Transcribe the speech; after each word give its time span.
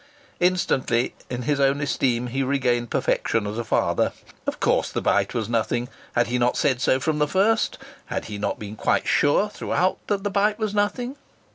Instantly, 0.39 1.13
in 1.29 1.43
his 1.43 1.59
own 1.59 1.79
esteem, 1.79 2.25
he 2.25 2.41
regained 2.41 2.89
perfection 2.89 3.45
as 3.45 3.59
a 3.59 3.63
father. 3.63 4.13
Of 4.47 4.59
course 4.59 4.89
the 4.91 4.99
bite 4.99 5.35
was 5.35 5.47
nothing! 5.47 5.89
Had 6.15 6.25
he 6.25 6.39
not 6.39 6.57
said 6.57 6.81
so 6.81 6.99
from 6.99 7.19
the 7.19 7.27
first? 7.27 7.77
Had 8.07 8.25
he 8.25 8.39
not 8.39 8.57
been 8.57 8.75
quite 8.75 9.07
sure 9.07 9.47
throughout 9.47 9.99
that 10.07 10.23
the 10.23 10.31
bite 10.31 10.57
was 10.57 10.73
nothing? 10.73 11.17